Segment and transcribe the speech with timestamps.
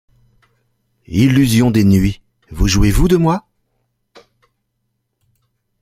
[1.05, 3.47] Illusions des nuits, vous jouez-vous de moi?